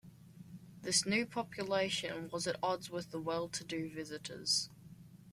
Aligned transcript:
This 0.81 1.05
new 1.05 1.27
population 1.27 2.31
was 2.33 2.47
at 2.47 2.55
odds 2.63 2.89
with 2.89 3.11
the 3.11 3.19
well-to-do 3.19 3.91
visitors. 3.91 4.71